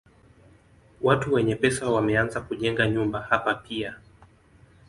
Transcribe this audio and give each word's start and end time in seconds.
Watu 1.01 1.33
wenye 1.33 1.55
pesa 1.55 1.89
wameanza 1.89 2.41
kujenga 2.41 2.87
nyumba 2.89 3.21
hapa 3.21 3.55
pia. 3.55 3.97